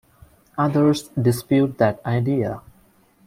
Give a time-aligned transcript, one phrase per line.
[0.57, 2.63] Others dispute that idea.